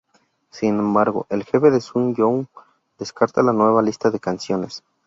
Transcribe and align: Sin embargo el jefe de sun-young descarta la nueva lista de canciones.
Sin 0.49 0.79
embargo 0.79 1.27
el 1.29 1.43
jefe 1.43 1.69
de 1.69 1.79
sun-young 1.79 2.47
descarta 2.97 3.43
la 3.43 3.53
nueva 3.53 3.83
lista 3.83 4.09
de 4.09 4.19
canciones. 4.19 4.83